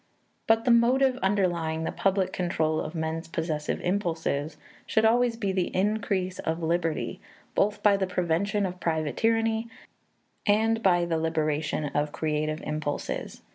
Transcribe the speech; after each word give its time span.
But 0.47 0.65
the 0.65 0.71
motive 0.71 1.17
underlying 1.21 1.83
the 1.83 1.91
public 1.91 2.33
control 2.33 2.79
of 2.81 2.95
men's 2.95 3.27
possessive 3.27 3.79
impulses 3.81 4.57
should 4.87 5.05
always 5.05 5.37
be 5.37 5.51
the 5.51 5.67
increase 5.75 6.39
of 6.39 6.63
liberty, 6.63 7.21
both 7.53 7.83
by 7.83 7.97
the 7.97 8.07
prevention 8.07 8.65
of 8.65 8.79
private 8.79 9.15
tyranny 9.15 9.67
and 10.47 10.81
by 10.81 11.05
the 11.05 11.19
liberation 11.19 11.83
of 11.85 12.11
creative 12.11 12.63
impulses. 12.63 13.43